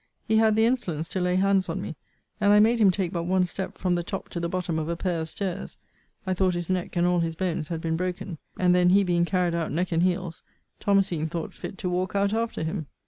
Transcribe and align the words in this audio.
He 0.27 0.37
had 0.37 0.55
the 0.55 0.65
insolence 0.65 1.07
to 1.09 1.21
lay 1.21 1.35
hands 1.35 1.69
on 1.69 1.79
me: 1.79 1.95
and 2.39 2.51
I 2.51 2.59
made 2.59 2.79
him 2.79 2.89
take 2.89 3.11
but 3.13 3.25
one 3.25 3.45
step 3.45 3.77
from 3.77 3.93
the 3.93 4.01
top 4.01 4.29
to 4.29 4.39
the 4.39 4.49
bottom 4.49 4.79
of 4.79 4.89
a 4.89 4.95
pair 4.95 5.21
of 5.21 5.29
stairs. 5.29 5.77
I 6.25 6.33
thought 6.33 6.55
his 6.55 6.71
neck 6.71 6.95
and 6.95 7.05
all 7.05 7.19
his 7.19 7.35
bones 7.35 7.67
had 7.67 7.81
been 7.81 7.97
broken. 7.97 8.39
And 8.57 8.73
then, 8.73 8.89
he 8.89 9.03
being 9.03 9.25
carried 9.25 9.53
out 9.53 9.71
neck 9.71 9.91
and 9.91 10.01
heels, 10.01 10.41
Thomasine 10.79 11.27
thought 11.27 11.53
fit 11.53 11.77
to 11.77 11.87
walk 11.87 12.15
out 12.15 12.33
after 12.33 12.63
him. 12.63 12.87